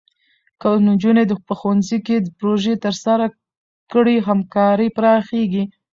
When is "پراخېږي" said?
4.97-5.63